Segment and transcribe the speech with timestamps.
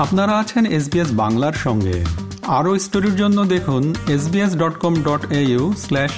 [0.00, 2.04] আপনারা আছেন এসবিএস বাংলার সঙ্গে।
[2.46, 5.32] আরও স্টোরির জন্য দেখুন SBS dot com dot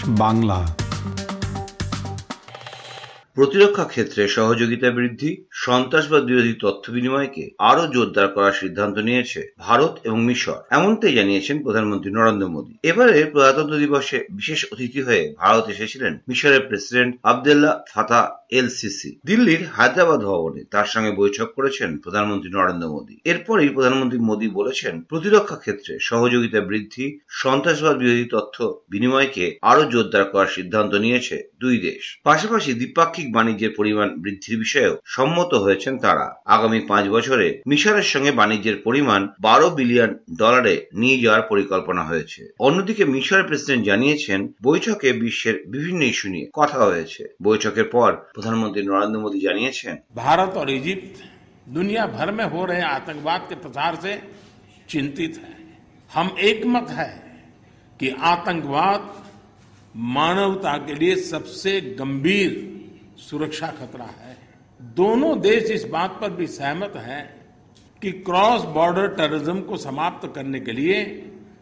[0.06, 0.76] Bangla.
[3.34, 10.18] প্রতিরক্ষা ক্ষেত্রে সহযোগিতা বৃদ্ধি সন্ত্রাসবাদ বিরোধী তথ্য বিনিময়কে আরও জোরদার করার সিদ্ধান্ত নিয়েছে ভারত এবং
[10.28, 16.62] মিশর, এমনটাই জানিয়েছেন প্রধানমন্ত্রী নরেন্দ্র মোদী। এবারে প্রজাতন্ত্র দিবসে বিশেষ অতিথি হয়ে ভারত এসেছিলেন মিশরের
[16.68, 18.20] প্রেসিডেন্ট আবদুল্লাহ ফাতা
[18.58, 24.48] এল সিসি দিল্লির হায়দ্রাবাদ ভবনে তার সঙ্গে বৈঠক করেছেন প্রধানমন্ত্রী নরেন্দ্র মোদী। এরপরেই প্রধানমন্ত্রী মোদী
[24.48, 27.06] বলেছেন, প্রতিরক্ষা ক্ষেত্রে সহযোগিতা বৃদ্ধি,
[27.42, 28.56] সন্ত্রাসবাদ বিরোধী তথ্য
[28.90, 35.51] বিনিময়কে আরও জোরদার করার সিদ্ধান্ত নিয়েছে দুই দেশ পাশাপাশি দ্বিপাক্ষিক বাণিজ্যের পরিমাণ বৃদ্ধির বিষয়েও সম্মত
[35.55, 42.03] হয়েছেন তারা আগামী পাঁচ বছরে মিশরের সঙ্গে বাণিজ্যের পরিমাণ বারো বিলিয়ন ডলারে নিয়ে যাওয়ার পরিকল্পনা
[42.03, 48.81] হয়েছে অন্যদিকে মিশরের প্রেসিডেন্ট জানিয়েছেন বৈঠকে বিশ্বের বিভিন্ন ইস্যু নিয়ে কথা হয়েছে বৈঠকের পর প্রধানমন্ত্রী
[48.83, 51.13] নরেন্দ্র মোদী জানিয়েছেন भारत और इजिप्ट
[51.69, 54.13] दुनिया भर में हो रहे आतंकवाद के प्रसार से
[54.89, 55.53] चिंतित है
[56.11, 57.11] हम एकमत है
[57.99, 59.01] कि आतंकवाद
[60.11, 62.51] मानवता के लिए सबसे गंभीर
[63.19, 64.37] सुरक्षा खतरा है
[64.79, 67.23] दोनों देश इस बात पर भी सहमत हैं
[68.01, 71.03] कि क्रॉस बॉर्डर टेररिज्म को समाप्त करने के लिए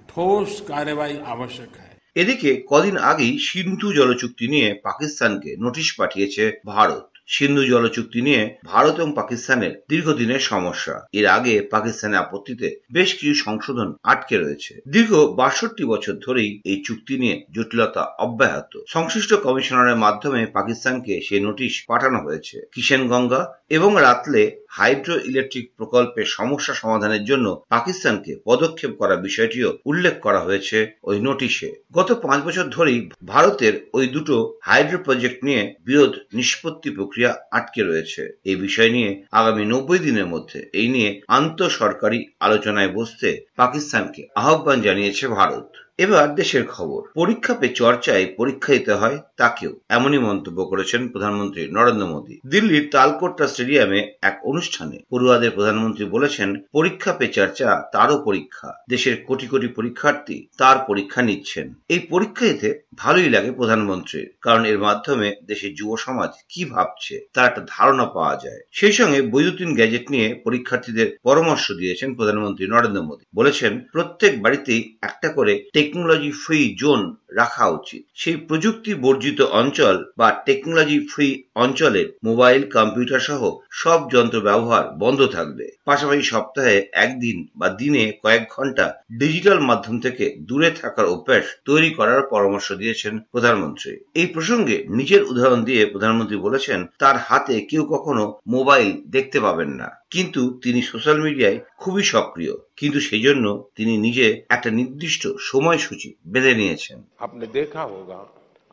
[0.09, 7.05] ठोस कार्रवाई आवश्यक है এদিকে কদিন আগেই সিন্ধু জল চুক্তি নিয়ে পাকিস্তানকে নোটিশ পাঠিয়েছে ভারত
[7.31, 13.34] সিন্ধু জল চুক্তি নিয়ে ভারত এবং পাকিস্তানের দীর্ঘদিনের সমস্যা। এর আগে পাকিস্তানের আপত্তিতে বেশ কিছু
[13.34, 20.47] সংশোধন আটকে রয়েছে। দীর্ঘ বাষট্টি বছর ধরেই এই চুক্তি নিয়ে জটিলতা অব্যাহত। সংশ্লিষ্ট কমিশনারের মাধ্যমে
[20.47, 27.46] পাকিস্তানকে সেই নোটিশ পাঠানো হয়েছে। কিষেন গঙ্গা এবং রাতলে হাইড্রো ইলেকট্রিক প্রকল্পের সমস্যা সমাধানের জন্য
[27.68, 34.06] পাকিস্তানকে পদক্ষেপ করার বিষয়টিও উল্লেখ করা হয়েছে ওই নোটিশে। গত পাঁচ বছর ধরেই ভারতের ওই
[34.06, 40.26] দুটো হাইড্রো প্রজেক্ট নিয়ে বিরোধ নিষ্পত্তি প্রক্রিয়া আটকে রয়েছে। এই বিষয় নিয়ে আগামী নব্বই দিনের
[40.26, 45.69] মধ্যে এই নিয়ে আন্তঃসরকারি আলোচনায় বসতে পাকিস্তানকে আহ্বান জানিয়েছে ভারত।
[46.00, 52.06] এবার দেশের খবর। পরীক্ষা পে চর্চায় পরীক্ষা দিতে হয় তাকেও। এমনই মন্তব্য করেছেন প্রধানমন্ত্রী নরেন্দ্র
[52.06, 59.16] মোদী। দিল্লির তালকোট্টা স্টেডিয়ামে এক অনুষ্ঠানে পড়ুয়াদের প্রধানমন্ত্রী বলেছেন, পরীক্ষা পে চর্চা তারও পরীক্ষা। দেশের
[59.27, 65.28] কোটি কোটি পরীক্ষার্থী তার পরীক্ষা নিচ্ছেন। এই পরীক্ষা দিতে ভালোই লাগে প্রধানমন্ত্রীর, কারণ এর মাধ্যমে
[65.47, 70.28] দেশের যুব সমাজ কি ভাবছে, তার একটা ধারণা পাওয়া যায়। সেই সঙ্গে বৈদ্যুতিন গ্যাজেট নিয়ে
[70.44, 75.53] পরীক্ষার্থীদের পরামর্শ দিয়েছেন প্রধানমন্ত্রী নরেন্দ্র মোদী। বলেছেন, প্রত্যেক বাড়িতেই একটা করে
[75.91, 83.21] টেকনোলজি ফ্রি জোন রাখা উচিত। সেই প্রযুক্তি বর্জিত অঞ্চল বা টেকনোলজি ফ্রি অঞ্চলে মোবাইল কম্পিউটার
[83.21, 83.41] সহ
[83.71, 90.37] সব যন্ত্র ব্যবহার বন্ধ থাকবে। পাশাপাশি সপ্তাহে একদিন বা দিনে কয়েক ঘণ্টা ডিজিটাল মাধ্যম থেকে
[90.41, 96.87] দূরে থাকার অভ্যাস তৈরি করার পরামর্শ দিয়েছেন প্রধানমন্ত্রী। এই প্রসঙ্গে নিজের উদাহরণ দিয়ে প্রধানমন্ত্রী বলেছেন,
[96.99, 103.00] তার হাতে কেউ কখনো মোবাইল দেখতে পাবেন না। কিন্তু তিনি সোশ্যাল মিডিয়ায় খুবই সক্রিয় কিন্তু
[103.00, 103.46] সেই জন্য
[103.78, 108.19] তিনি নিজে একটা নির্দিষ্ট সময়সূচি বেঁধে নিয়েছেন आपने देखा होगा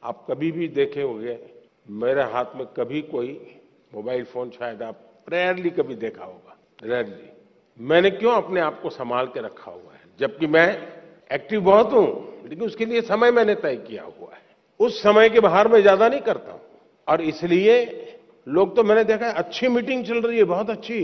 [0.03, 1.35] आप कभी भी देखे होंगे
[2.01, 3.31] मेरे हाथ में कभी कोई
[3.93, 4.97] मोबाइल फोन शायद आप
[5.29, 6.53] रेयरली कभी देखा होगा
[6.85, 7.29] रेयरली
[7.79, 10.69] मैंने क्यों अपने आप को संभाल के रखा हुआ है जबकि मैं
[11.31, 12.09] एक्टिव बहुत हूं
[12.45, 14.41] लेकिन उसके लिए समय मैंने तय किया हुआ है
[14.81, 16.61] उस समय के बाहर मैं ज्यादा नहीं करता हूं
[17.07, 17.77] और इसलिए
[18.47, 21.01] लोग तो मैंने देखा है अच्छी मीटिंग चल रही है बहुत अच्छी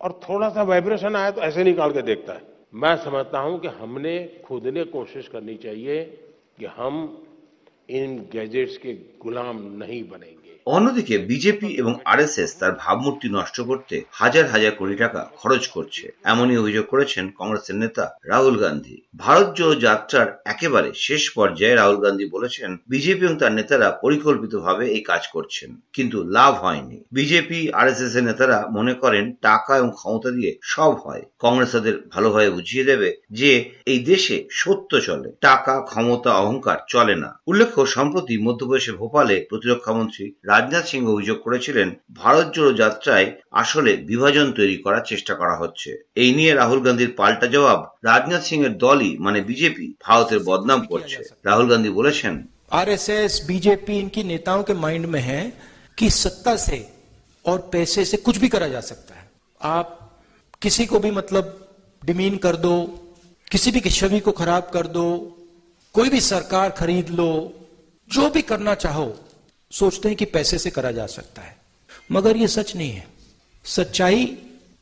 [0.00, 2.42] और थोड़ा सा वाइब्रेशन आया तो ऐसे निकाल के देखता है।
[2.74, 6.02] मैं समझता हूँ कि हमने खुद ने कोशिश करनी चाहिए
[6.58, 6.96] कि हम
[7.90, 8.92] इन गैजेट्स के
[9.22, 15.20] गुलाम नहीं बनेंगे। অন্যদিকে বিজেপি এবং আরএসএস তার ভাবমূর্তি নষ্ট করতে হাজার হাজার কোটি টাকা
[15.36, 21.74] খরচ করছে। এমনই অভিযোগ করেছেন কংগ্রেসের নেতা রাহুল গান্ধী। ভারত জোড়ো যাত্রার একেবারে শেষ পর্যায়ে
[21.74, 27.58] রাহুল গান্ধী বলেছেন, বিজেপি এবং তার নেতারা পরিকল্পিতভাবে এই কাজ করছেন, কিন্তু লাভ হয়নি। বিজেপি,
[27.72, 32.84] আরএসএস এর নেতারা মনে করেন, টাকা এবং ক্ষমতা দিয়ে সব হয়। কংগ্রেস তাদের ভালোভাবে বুঝিয়ে
[32.84, 33.50] দেবে যে,
[33.86, 40.24] এই দেশে সত্য চলে, টাকা, ক্ষমতা, অহংকার চলে না। উল্লেখ্য, সম্প্রতি মধ্যপ্রদেশের ভোপালে প্রতিরক্ষা মন্ত্রী
[40.55, 41.87] রাজনাথ সিং অভিযোগ করেছিলেন
[42.21, 43.27] ভারত জোড়ো যাত্রায়
[43.61, 48.59] আসলে বিভাজন তৈরি করার চেষ্টা করা হচ্ছে এই নিয়ে রাহুল গান্ধীর পাল্টা জবাব রাজনাথ সিং
[48.63, 52.35] এর দলই মানে বিজেপি ভারতের বদনাম করছে রাহুল গান্ধী বলেছেন
[52.73, 55.41] आरएसएस बीजेपी इनकी नेताओं के माइंड में है
[55.97, 56.79] कि सत्ता से
[57.45, 59.25] और पैसे से कुछ भी करा जा सकता है
[59.61, 59.87] आप
[60.61, 61.45] किसी को भी मतलब
[62.01, 62.75] डिमीन कर दो
[63.47, 65.05] किसी भी छवि को खराब कर दो
[65.95, 67.31] कोई भी सरकार खरीद लो
[68.09, 69.05] जो भी करना चाहो
[69.70, 71.56] सोचते हैं कि पैसे से करा जा सकता है।
[72.12, 73.06] मगर यह सच नहीं है।
[73.64, 74.38] सच्चाई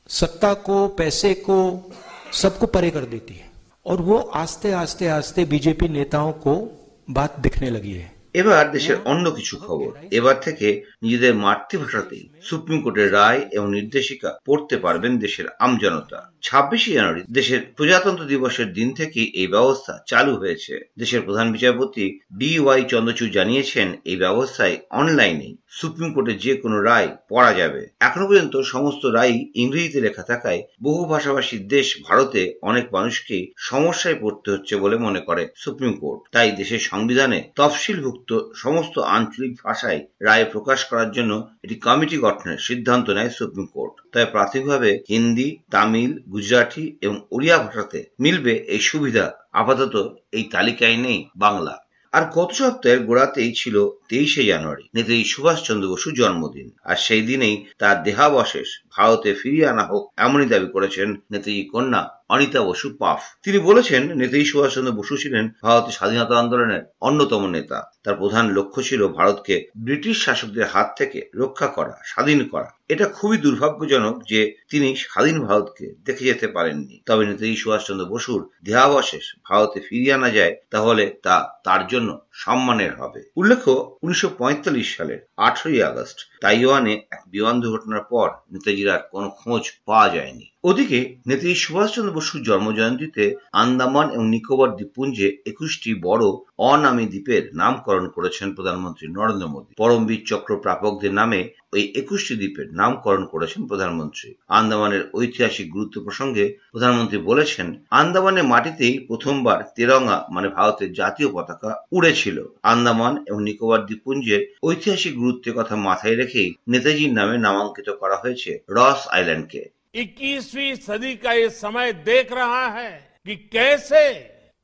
[0.08, 1.92] सत्ता को, पैसे को,
[2.32, 3.50] सबको परे कर देती है।
[3.86, 9.31] और वो आस्ते आस्ते आस्ते बीजेपी नेताओं को बात दिखने लगी है। এবার দেশের অন্য
[9.31, 10.69] কিছু খবর। এবার থেকে
[11.02, 18.25] নিজেদের মাতৃভাষাতেই সুপ্রিম কোর্টের রায় এবং নির্দেশিকা পড়তে পারবেন দেশের আমজনতা ছাব্বিশে জানুয়ারি দেশের প্রজাতন্ত্র
[18.25, 22.04] দিবসের দিন থেকে এই ব্যবস্থা চালু হয়েছে। দেশের প্রধান বিচারপতি
[22.38, 25.48] ডি ওয়াই চন্দ্রচূড় জানিয়েছেন, এই ব্যবস্থায় অনলাইনে
[25.80, 31.04] সুপ্রিম কোর্টের যে কোনো রায় পড়া যাবে। এখনও পর্যন্ত সমস্ত রায় ইংরেজিতে লেখা থাকায় বহু
[31.04, 36.78] ভাষাভাষী দেশ ভারতে অনেক মানুষকে সমস্যায় পড়তে হচ্ছে বলে মনে করে সুপ্রিম কোর্ট। তাই দেশের
[36.78, 43.66] সংবিধানে তফসিলভুক্ত সমস্ত আঞ্চলিক ভাষায় রায় প্রকাশ করার জন্য একটি কমিটি গঠনের সিদ্ধান্ত নেয় সুপ্রিম
[43.66, 49.94] কোর্ট। তবে প্রাথমিকভাবে হিন্দি, তামিল, গুজরাটি এবং ওড়িয়া ভাষাতে মিলবে এই সুবিধা। আপাতত
[50.32, 51.83] এই তালিকায় নেই বাংলা।
[52.14, 53.76] আর গত সপ্তাহের গোড়াতেই ছিল
[54.08, 60.05] তেইশে জানুয়ারি নেতাজি সুভাষচন্দ্র বসুর জন্মদিন। আর সেই দিনেই তার দেহাবশেষ ভারতে ফিরিয়ে আনা হোক,
[60.16, 65.92] এমনই দাবি করেছেন নেতাজি কন্যা অনিতা বসু পাফ। তিনি বলেছেন, নেতাজি সুভাষচন্দ্র বসু ছিলেন ভারতের
[65.92, 72.00] স্বাধীনতা আন্দোলনের অন্যতম নেতা। তার প্রধান লক্ষ্য ছিল ভারতকে ব্রিটিশ শাসকদের হাত থেকে রক্ষা করা,
[72.04, 78.06] স্বাধীন করা। এটা খুবই দুর্ভাগ্যজনক যে তিনি স্বাধীন ভারতকে দেখে যেতে পারেননি। তবে নেতাজি সুভাষচন্দ্র
[78.06, 84.96] বসুর দেহাবশেষ ভারতে ফিরিয়ে আনা যায়, তাহলে তা তার জন্য সম্মানের হবে। উল্লেখ্য, উনিশশো পঁয়তাল্লিশ
[84.96, 91.14] সালের আঠারোই আগস্ট তাইওয়ানে এক বিমান দুর্ঘটনার পর নেতাজির আর কোনো খোঁজ পাওয়া যায়নি। ওদিকে
[91.26, 96.25] নেতাজি সুভাষচন্দ্র বসুর জন্মজয়ন্তীতে আন্দামান এবং নিকোবর দ্বীপপুঞ্জে একুশটি বড়
[96.58, 101.40] অনামী দ্বীপের নামকরণ করেছেন প্রধানমন্ত্রী নরেন্দ্র মোদী। পরমবীর চক্র প্রাপকদের নামে
[101.72, 109.58] ওই একুশটি দ্বীপের নামকরণ করেছেন প্রধানমন্ত্রী। আন্দামানের ঐতিহাসিক গুরুত্ব প্রসঙ্গে প্রধানমন্ত্রী বলেছেন, আন্দামানের মাটিতেই প্রথমবার
[109.76, 116.50] তেরঙ্গা মানে ভারতের জাতীয় পতাকা উড়েছিল। আন্দামান এবং নিকোবর দ্বীপপুঞ্জের ঐতিহাসিক গুরুত্বের কথা মাথায় রেখেই
[116.73, 119.63] নেতাজির নামে নামাঙ্কিত করা হয়েছে রস আইল্যান্ডকে
[119.94, 122.91] इक्कीसवीं सदी का ये समय देख रहा है
[123.25, 124.03] कि कैसे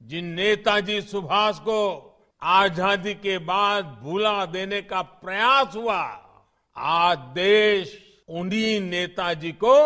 [0.01, 1.79] जिन नेताजी सुभाष को
[2.41, 6.01] आजादी के बाद भूला देने का प्रयास हुआ
[6.75, 7.97] आज देश
[8.29, 9.77] उन्हीं नेताजी को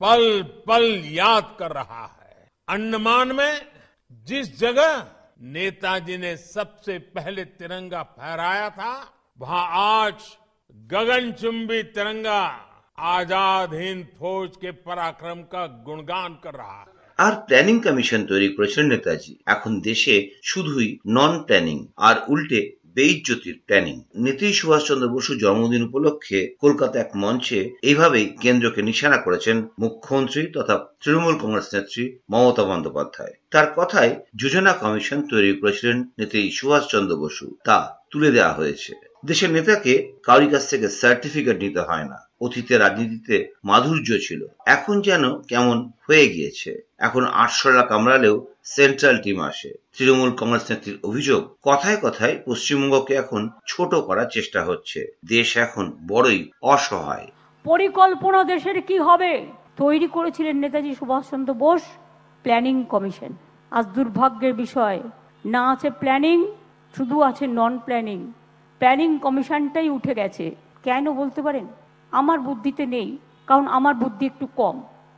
[0.00, 3.60] पल पल याद कर रहा है अंडमान में
[4.26, 5.06] जिस जगह
[5.48, 8.94] नेताजी ने सबसे पहले तिरंगा फहराया था
[9.40, 10.28] वहां आज
[10.90, 12.40] गगनचुंबी तिरंगा
[13.08, 18.86] आजाद हिंद फौज के पराक्रम का गुणगान कर रहा है আর প্ল্যানিং কমিশন তৈরি করেছিলেন
[18.88, 22.60] নেতাজি এখন দেশে শুধুই নন প্ল্যানিং আর উল্টে
[22.96, 30.42] বেইজ্জতির প্ল্যানিং নেতাজি সুভাষচন্দ্র বসুর জন্মদিন উপলক্ষে কলকাতা এক মঞ্চে এইভাবেই কেন্দ্রকে নিশানা করেছেন মুখ্যমন্ত্রী
[30.56, 37.46] তথা তৃণমূল কংগ্রেস নেত্রী মমতা বন্দ্যোপাধ্যায় তার কথায় যোজনা কমিশন তৈরি করেছিলেন নেতাজি সুভাষচন্দ্র বসু
[37.66, 37.78] তা
[38.10, 38.90] তুলে দেওয়া হয়েছে
[39.25, 45.23] দেশের নেতাকে কারোর কাছ থেকে সার্টিফিকেট নিতে হয় না। অতীতে রাজনীতিতে মাধুর্য ছিল। এখন যেন
[45.41, 52.39] কেমন হয়ে গিয়েছে। এখন আটশোলা কামড়ালেও সেন্ট্রাল টিম আসে। তৃণমূল কংগ্রেস নেত্রীর অভিযোগ, কথায় কথায়
[52.45, 57.27] পশ্চিমবঙ্গকে এখন ছোট করার চেষ্টা হচ্ছে। দেশ এখন বড়ই অসহায়।
[57.63, 59.45] পরিকল্পনা দেশের কি হবে?
[59.77, 61.81] তৈরি করেছিলেন নেতাজি সুভাষচন্দ্র বোস
[62.43, 63.31] প্ল্যানিং কমিশন
[63.71, 64.99] আজ দুর্ভাগ্যের বিষয়।
[65.45, 66.37] না আছে প্ল্যানিং
[66.97, 68.31] শুধু আছে নন প্ল্যানিং
[68.83, 70.45] প্ল্যানিং কমিশনটাই উঠে গেছে।
[70.83, 71.65] কেন বলতে পারেন?
[72.11, 73.09] আমার বুদ্ধিতে নেই,
[73.47, 74.75] কারণ আমার বুদ্ধি একটু কম।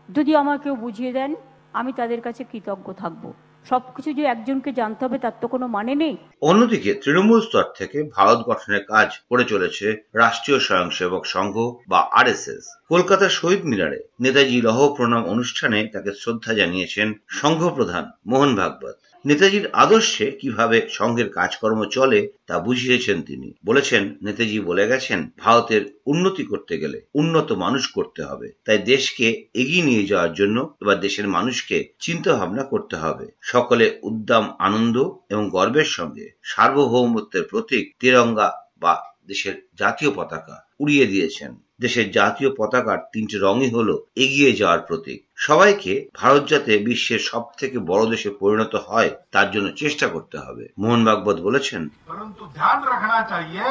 [0.09, 1.31] যদি আমার কেউ বুঝিয়ে দেন,
[1.79, 3.23] আমি তাদের কাছে কৃতজ্ঞ থাকব।
[3.65, 8.39] সবকিছু যে একজনকে জানতে হবে, তার তো কোনো মানে নেই। অন্যদিকে, তৃণমূল স্তর থেকে ভারত
[8.49, 11.55] গঠনের কাজ করে চলেছে রাষ্ট্রীয় স্বয়ংসেবক সংঘ
[11.87, 17.07] বা আরএসএস। কলকাতার শহীদ মিনারে নেতাজি লহ প্রণাম অনুষ্ঠানে তাকে শ্রদ্ধা জানিয়েছেন
[17.41, 24.59] সংঘ প্রধান মোহন ভাগবত। নেতাজির আদর্শে কীভাবে সংঘের কাজকর্ম চলে তা বুঝিয়েছেন তিনি। বলেছেন, নেতাজি
[24.59, 30.33] বলে গেছেন, ভারতের উন্নতি করতে গেলে উন্নত মানুষ করতে হবে। তাই দেশকে এগিয়ে নিয়ে যাওয়ার
[30.33, 37.43] জন্য এবার দেশের মানুষকে চিন্তা ভাবনা করতে হবে। সকলে উদ্দাম আনন্দ এবং গর্বের সঙ্গে সার্বভৌমত্বের
[37.43, 38.93] প্রতীক তিরঙ্গা বা
[39.27, 45.92] দেশের জাতীয় পতাকা। উড়িয়ে দিয়েছেন দেশের জাতীয় পতাকার তিনটি রঙই হল এগিয়ে যাওয়ার প্রতীক সবাইকে
[46.20, 51.00] ভারত যাতে বিশ্বের সব থেকে বড় দেশে পরিণত হয় তার জন্য চেষ্টা করতে হবে মোহন
[51.08, 53.68] ভাগবত বলেছেন परंतु ध्यान रखना चाहिए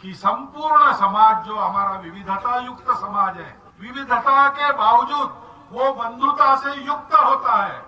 [0.00, 5.28] कि संपूर्ण समाज जो हमारा विविधता युक्त समाज है विविधता के बावजूद
[5.72, 7.78] वो बंधुता से युक्त होता है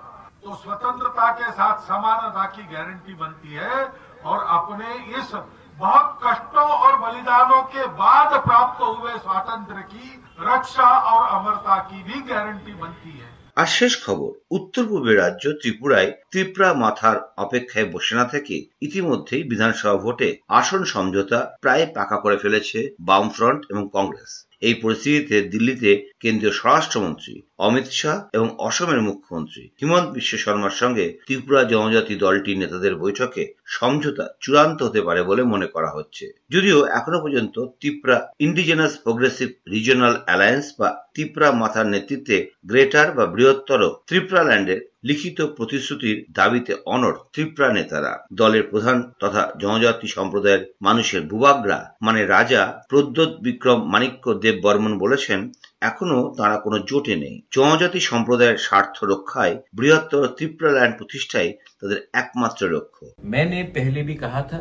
[0.42, 3.76] तो स्वतंत्रता के साथ समानता की गारंटी बनती है
[4.24, 5.28] और अपने इस
[5.76, 10.06] बहुत कष्टों और बलिदानों के बाद प्राप्त हुए स्वातंत्र की
[10.42, 16.10] रक्षा और अमरता की भी गारंटी बनती है আর শেষ খবর উত্তর পূর্বের রাজ্য ত্রিপুরায়
[16.30, 22.78] ত্রিপুরা মাথার অপেক্ষায় বসে না থেকে ইতিমধ্যেই বিধানসভা ভোটে আসন সমঝোতা প্রায় পাকা করে ফেলেছে
[23.08, 24.32] বামফ্রন্ট এবং কংগ্রেস
[24.63, 31.63] এই পরিস্থিতিতে দিল্লিতে কেন্দ্রীয় স্বরাষ্ট্রমন্ত্রী অমিত শাহ এবং অসমের মুখ্যমন্ত্রী হিমন্ত বিশ্ব শর্মার সঙ্গে ত্রিপুরা
[31.63, 37.55] জনজাতি দলটির নেতাদের বৈঠকে সমঝোতা চূড়ান্ত হতে পারে বলে মনে করা হচ্ছে। যদিও এখনও পর্যন্ত
[37.79, 45.38] Tripura indigenous progressive regional alliance বা ত্রিপুরা মাথার নেতৃত্বে গ্রেটার বা বৃহত্তর ত্রিপুরা ল্যান্ডের লিখিত
[45.56, 53.30] প্রতিশ্রুতির দাবিতে অনড় ত্রিপুরা নেতারা দলের প্রধান তথা জনজাতি সম্প্রদায়ের মানুষের ভূভাগরা মানে রাজা প্রদ্যোৎ
[53.42, 55.40] বিক্রম মাণিক্য দেব বর্মন বলেছেন
[55.82, 62.60] এখনো তারা কোনো জোটে নেই জনজাতি সম্প্রদায়ের স্বার্থ রক্ষায় বৃহত্তর ত্রিপুরা ল্যান্ড প্রতিষ্ঠাই তাদের একমাত্র
[62.68, 64.60] লক্ষ্য मैंने पहले भी कहा था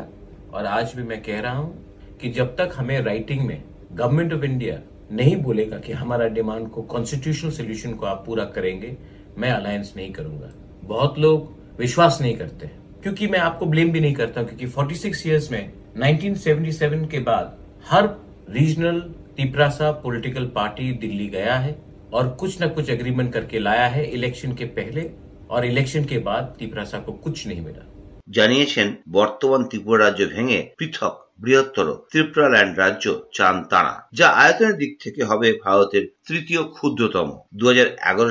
[0.50, 1.70] और आज भी मैं कह रहा हूं
[2.18, 3.58] कि जब तक हमें राइटिंग में
[3.92, 4.74] गवर्नमेंट ऑफ इंडिया
[5.12, 8.90] नहीं बोलेगा कि हमारा डिमांड को कॉन्स्टिट्यूशनल सोल्यूशन को आप पूरा करेंगे
[9.38, 10.50] मैं अलायंस नहीं करूंगा
[10.84, 12.70] बहुत लोग विश्वास नहीं करते
[13.02, 17.56] क्योंकि मैं आपको ब्लेम भी नहीं करता क्योंकि 46 इयर्स में 1977 के बाद
[17.90, 18.08] हर
[18.50, 19.00] regional
[19.36, 21.76] Tiprasa political party Delhi गया है
[22.12, 25.10] और कुछ न कुछ एग्रीमेंट करके लाया है इलेक्शन के पहले
[25.50, 27.84] और इलेक्शन के बाद तिपरासा को कुछ नहीं मिला
[28.28, 34.91] জানিয়েছেন বর্তমান ত্রিপুরা রাজ্য ভেঙে পৃথক বৃহত্তর ত্রিপুরা ল্যান্ড রাজ্য চান তারা যা আয়তনের দিক
[35.03, 37.65] থেকে হবে ভারতের তৃতীয় ক্ষুদ্রতম। দু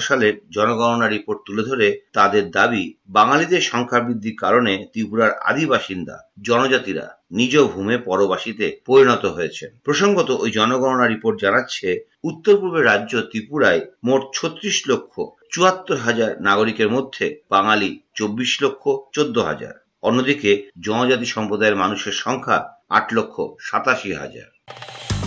[0.01, 7.19] সালের জনগণনা রিপোর্ট তুলে ধরে তাদের দাবি, বাঙালিদের সংখ্যা বৃদ্ধির কারণে ত্রিপুরার আদি বাসিন্দা জনজাতিরা
[7.31, 11.89] নিজ ভূমে পরবাসীতে পরিণত হয়েছে। প্রসঙ্গত ওই জনগণনা রিপোর্ট জানাচ্ছে,
[12.25, 19.39] উত্তর পূর্বের রাজ্য ত্রিপুরায় মোট ছত্রিশ লক্ষ চুয়াত্তর হাজার নাগরিকের মধ্যে বাঙালি চব্বিশ লক্ষ চোদ্দ
[19.39, 22.59] হাজার। অন্যদিকে জনজাতি সম্প্রদায়ের মানুষের সংখ্যা
[22.99, 24.49] আট লক্ষ সাতাশি হাজার।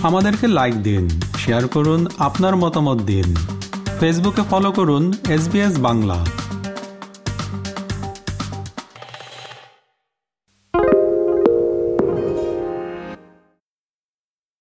[0.04, 1.04] আমাদেরকে লাইক দিন
[1.38, 3.36] শেয়ার করুন, আপনার মতামত দিন।
[4.00, 5.44] ফেসবুকে ফলো করুন এস
[5.78, 6.18] বাংলা।